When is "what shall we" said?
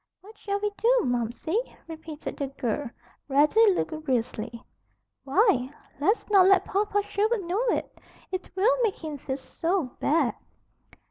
0.21-0.71